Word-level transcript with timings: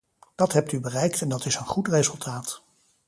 Dat 0.35 0.53
hebt 0.53 0.71
u 0.71 0.79
bereikt 0.79 1.21
en 1.21 1.29
dat 1.29 1.45
is 1.45 1.55
een 1.55 1.65
goed 1.65 1.87
resultaat. 1.87 2.61